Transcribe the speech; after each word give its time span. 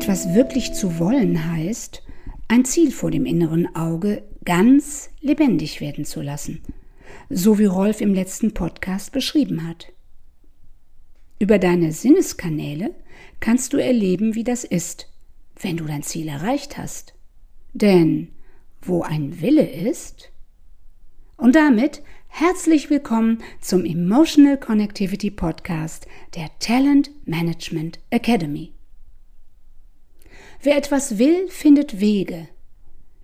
Etwas 0.00 0.32
wirklich 0.32 0.72
zu 0.72 0.98
wollen 0.98 1.52
heißt, 1.52 2.02
ein 2.48 2.64
Ziel 2.64 2.90
vor 2.90 3.10
dem 3.10 3.26
inneren 3.26 3.76
Auge 3.76 4.22
ganz 4.46 5.10
lebendig 5.20 5.82
werden 5.82 6.06
zu 6.06 6.22
lassen, 6.22 6.62
so 7.28 7.58
wie 7.58 7.66
Rolf 7.66 8.00
im 8.00 8.14
letzten 8.14 8.54
Podcast 8.54 9.12
beschrieben 9.12 9.68
hat. 9.68 9.92
Über 11.38 11.58
deine 11.58 11.92
Sinneskanäle 11.92 12.94
kannst 13.40 13.74
du 13.74 13.76
erleben, 13.76 14.34
wie 14.34 14.42
das 14.42 14.64
ist, 14.64 15.12
wenn 15.60 15.76
du 15.76 15.84
dein 15.84 16.02
Ziel 16.02 16.28
erreicht 16.28 16.78
hast. 16.78 17.12
Denn 17.74 18.28
wo 18.80 19.02
ein 19.02 19.42
Wille 19.42 19.68
ist, 19.68 20.32
und 21.36 21.54
damit 21.56 22.00
herzlich 22.28 22.88
willkommen 22.88 23.42
zum 23.60 23.84
Emotional 23.84 24.58
Connectivity 24.58 25.30
Podcast 25.30 26.06
der 26.36 26.48
Talent 26.58 27.10
Management 27.26 27.98
Academy. 28.08 28.72
Wer 30.62 30.76
etwas 30.76 31.18
will, 31.18 31.48
findet 31.48 32.00
Wege. 32.00 32.48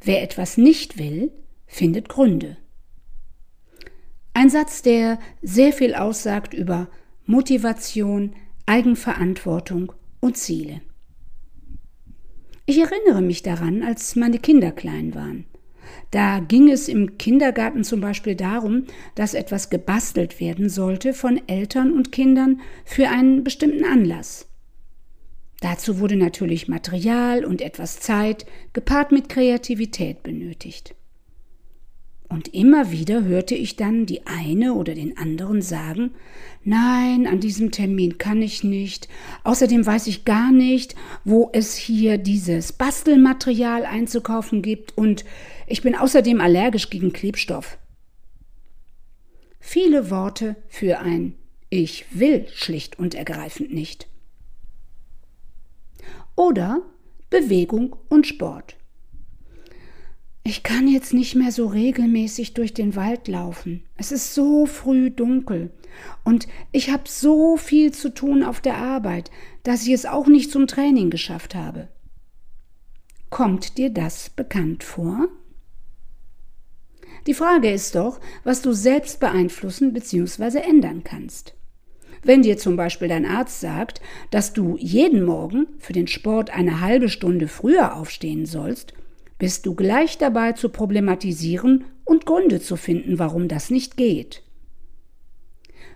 Wer 0.00 0.22
etwas 0.22 0.56
nicht 0.56 0.98
will, 0.98 1.32
findet 1.66 2.08
Gründe. 2.08 2.56
Ein 4.34 4.50
Satz, 4.50 4.82
der 4.82 5.18
sehr 5.42 5.72
viel 5.72 5.94
aussagt 5.94 6.54
über 6.54 6.88
Motivation, 7.26 8.34
Eigenverantwortung 8.66 9.92
und 10.20 10.36
Ziele. 10.36 10.80
Ich 12.66 12.78
erinnere 12.78 13.20
mich 13.20 13.42
daran, 13.42 13.82
als 13.82 14.14
meine 14.14 14.38
Kinder 14.38 14.70
klein 14.70 15.14
waren. 15.14 15.44
Da 16.12 16.38
ging 16.38 16.70
es 16.70 16.88
im 16.88 17.18
Kindergarten 17.18 17.84
zum 17.84 18.00
Beispiel 18.00 18.36
darum, 18.36 18.84
dass 19.16 19.34
etwas 19.34 19.70
gebastelt 19.70 20.40
werden 20.40 20.68
sollte 20.68 21.12
von 21.12 21.40
Eltern 21.48 21.92
und 21.92 22.12
Kindern 22.12 22.60
für 22.84 23.08
einen 23.08 23.44
bestimmten 23.44 23.84
Anlass. 23.84 24.48
Dazu 25.64 25.98
wurde 25.98 26.16
natürlich 26.16 26.68
Material 26.68 27.42
und 27.42 27.62
etwas 27.62 27.98
Zeit, 27.98 28.44
gepaart 28.74 29.12
mit 29.12 29.30
Kreativität, 29.30 30.22
benötigt. 30.22 30.94
Und 32.28 32.52
immer 32.52 32.90
wieder 32.90 33.24
hörte 33.24 33.54
ich 33.54 33.74
dann 33.74 34.04
die 34.04 34.26
eine 34.26 34.74
oder 34.74 34.94
den 34.94 35.16
anderen 35.16 35.62
sagen, 35.62 36.10
nein, 36.64 37.26
an 37.26 37.40
diesem 37.40 37.70
Termin 37.70 38.18
kann 38.18 38.42
ich 38.42 38.62
nicht, 38.62 39.08
außerdem 39.44 39.86
weiß 39.86 40.06
ich 40.08 40.26
gar 40.26 40.52
nicht, 40.52 40.96
wo 41.24 41.48
es 41.54 41.76
hier 41.76 42.18
dieses 42.18 42.74
Bastelmaterial 42.74 43.86
einzukaufen 43.86 44.60
gibt 44.60 44.98
und 44.98 45.24
ich 45.66 45.80
bin 45.80 45.96
außerdem 45.96 46.42
allergisch 46.42 46.90
gegen 46.90 47.14
Klebstoff. 47.14 47.78
Viele 49.60 50.10
Worte 50.10 50.56
für 50.68 50.98
ein 50.98 51.36
Ich 51.70 52.04
will 52.10 52.48
schlicht 52.52 52.98
und 52.98 53.14
ergreifend 53.14 53.72
nicht 53.72 54.08
oder 56.36 56.82
Bewegung 57.30 57.96
und 58.08 58.26
Sport. 58.26 58.76
Ich 60.46 60.62
kann 60.62 60.88
jetzt 60.88 61.14
nicht 61.14 61.34
mehr 61.34 61.52
so 61.52 61.66
regelmäßig 61.66 62.52
durch 62.52 62.74
den 62.74 62.96
Wald 62.96 63.28
laufen. 63.28 63.82
Es 63.96 64.12
ist 64.12 64.34
so 64.34 64.66
früh 64.66 65.10
dunkel 65.10 65.70
und 66.22 66.46
ich 66.70 66.90
habe 66.90 67.04
so 67.06 67.56
viel 67.56 67.92
zu 67.92 68.12
tun 68.12 68.42
auf 68.42 68.60
der 68.60 68.76
Arbeit, 68.76 69.30
dass 69.62 69.86
ich 69.86 69.92
es 69.94 70.04
auch 70.04 70.26
nicht 70.26 70.50
zum 70.50 70.66
Training 70.66 71.08
geschafft 71.08 71.54
habe. 71.54 71.88
Kommt 73.30 73.78
dir 73.78 73.90
das 73.90 74.28
bekannt 74.28 74.84
vor? 74.84 75.28
Die 77.26 77.34
Frage 77.34 77.70
ist 77.70 77.94
doch, 77.94 78.20
was 78.44 78.60
du 78.60 78.72
selbst 78.72 79.18
beeinflussen 79.20 79.94
bzw. 79.94 80.58
ändern 80.58 81.04
kannst. 81.04 81.54
Wenn 82.24 82.42
dir 82.42 82.56
zum 82.56 82.76
Beispiel 82.76 83.08
dein 83.08 83.26
Arzt 83.26 83.60
sagt, 83.60 84.00
dass 84.30 84.52
du 84.54 84.76
jeden 84.78 85.24
Morgen 85.24 85.66
für 85.78 85.92
den 85.92 86.06
Sport 86.06 86.50
eine 86.50 86.80
halbe 86.80 87.08
Stunde 87.08 87.48
früher 87.48 87.96
aufstehen 87.96 88.46
sollst, 88.46 88.94
bist 89.38 89.66
du 89.66 89.74
gleich 89.74 90.16
dabei 90.16 90.52
zu 90.52 90.70
problematisieren 90.70 91.84
und 92.04 92.24
Gründe 92.24 92.60
zu 92.60 92.76
finden, 92.76 93.18
warum 93.18 93.48
das 93.48 93.70
nicht 93.70 93.96
geht. 93.96 94.42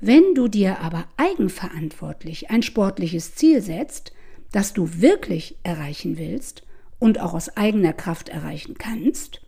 Wenn 0.00 0.34
du 0.34 0.48
dir 0.48 0.80
aber 0.80 1.06
eigenverantwortlich 1.16 2.50
ein 2.50 2.62
sportliches 2.62 3.34
Ziel 3.34 3.60
setzt, 3.60 4.12
das 4.52 4.72
du 4.74 5.00
wirklich 5.00 5.56
erreichen 5.62 6.18
willst 6.18 6.64
und 6.98 7.20
auch 7.20 7.34
aus 7.34 7.56
eigener 7.56 7.92
Kraft 7.92 8.28
erreichen 8.28 8.74
kannst, 8.78 9.40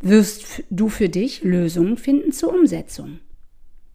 wirst 0.00 0.64
du 0.70 0.88
für 0.88 1.08
dich 1.08 1.42
Lösungen 1.42 1.96
finden 1.96 2.32
zur 2.32 2.52
Umsetzung. 2.52 3.20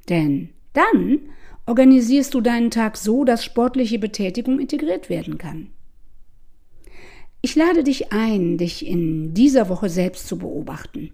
Denn 0.09 0.49
dann 0.73 1.19
organisierst 1.65 2.33
du 2.33 2.41
deinen 2.41 2.71
Tag 2.71 2.97
so, 2.97 3.23
dass 3.23 3.45
sportliche 3.45 3.99
Betätigung 3.99 4.59
integriert 4.59 5.09
werden 5.09 5.37
kann. 5.37 5.69
Ich 7.41 7.55
lade 7.55 7.83
dich 7.83 8.11
ein, 8.11 8.57
dich 8.57 8.85
in 8.85 9.33
dieser 9.33 9.69
Woche 9.69 9.89
selbst 9.89 10.27
zu 10.27 10.37
beobachten. 10.37 11.11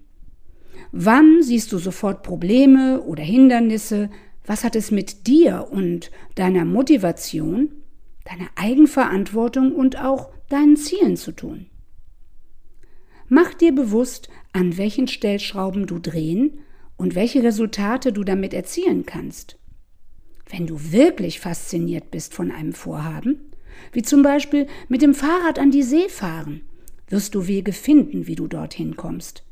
Wann 0.91 1.41
siehst 1.41 1.72
du 1.72 1.78
sofort 1.78 2.24
Probleme 2.24 3.02
oder 3.02 3.24
Hindernisse? 3.24 4.09
Was 4.46 4.63
hat 4.63 4.75
es 4.75 4.91
mit 4.91 5.28
dir 5.28 5.68
und 5.69 6.12
deiner 6.35 6.66
Motivation, 6.66 7.72
deiner 8.25 8.50
Eigenverantwortung 8.56 9.74
und 9.74 10.02
auch 10.02 10.29
deinen 10.50 10.78
Zielen 10.78 11.18
zu 11.18 11.31
tun? 11.31 11.68
Mach 13.29 13.53
dir 13.53 13.74
bewusst, 13.75 14.29
an 14.53 14.78
welchen 14.78 15.08
Stellschrauben 15.08 15.85
du 15.85 16.00
drehen 16.00 16.59
und 16.96 17.16
welche 17.16 17.44
Resultate 17.44 18.14
du 18.14 18.24
damit 18.24 18.53
erzielen 18.53 19.06
kannst. 19.06 19.58
Wenn 20.50 20.68
du 20.68 20.91
wirklich 20.91 21.40
fasziniert 21.40 22.12
bist 22.12 22.34
von 22.34 22.52
einem 22.52 22.74
Vorhaben, 22.74 23.40
wie 23.91 24.02
zum 24.02 24.24
Beispiel 24.24 24.68
mit 24.88 25.02
dem 25.02 25.13
Fahrrad 25.13 25.59
an 25.59 25.72
die 25.72 25.84
See 25.84 26.09
fahren, 26.09 26.62
wirst 27.09 27.35
du 27.35 27.47
Wege 27.47 27.74
finden, 27.74 28.28
wie 28.28 28.35
du 28.35 28.47
dorthin 28.47 28.96
kommst, 28.96 29.44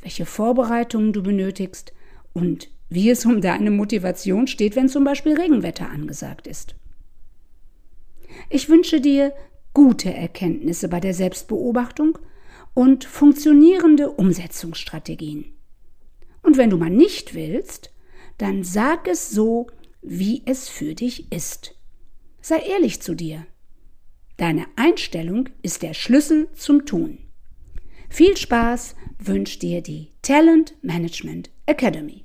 welche 0.00 0.26
Vorbereitungen 0.26 1.12
du 1.12 1.22
benötigst 1.22 1.92
und 2.32 2.68
wie 2.88 3.10
es 3.10 3.24
um 3.24 3.40
deine 3.40 3.70
Motivation 3.70 4.46
steht, 4.46 4.76
wenn 4.76 4.88
zum 4.88 5.04
Beispiel 5.04 5.34
Regenwetter 5.34 5.88
angesagt 5.90 6.46
ist. 6.46 6.74
Ich 8.50 8.68
wünsche 8.68 9.00
dir 9.00 9.32
gute 9.72 10.12
Erkenntnisse 10.12 10.88
bei 10.88 11.00
der 11.00 11.14
Selbstbeobachtung 11.14 12.18
und 12.74 13.04
funktionierende 13.04 14.10
Umsetzungsstrategien. 14.10 15.46
Und 16.42 16.56
wenn 16.56 16.70
du 16.70 16.76
mal 16.76 16.90
nicht 16.90 17.34
willst, 17.34 17.92
dann 18.38 18.64
sag 18.64 19.08
es 19.08 19.30
so, 19.30 19.68
wie 20.04 20.42
es 20.44 20.68
für 20.68 20.94
dich 20.94 21.32
ist. 21.32 21.74
Sei 22.40 22.58
ehrlich 22.58 23.00
zu 23.00 23.14
dir. 23.14 23.46
Deine 24.36 24.66
Einstellung 24.76 25.48
ist 25.62 25.82
der 25.82 25.94
Schlüssel 25.94 26.48
zum 26.54 26.84
Tun. 26.86 27.18
Viel 28.10 28.36
Spaß 28.36 28.96
wünscht 29.18 29.62
dir 29.62 29.80
die 29.80 30.10
Talent 30.22 30.74
Management 30.82 31.50
Academy. 31.66 32.24